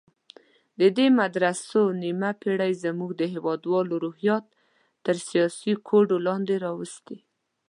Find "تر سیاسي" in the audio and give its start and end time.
5.05-5.73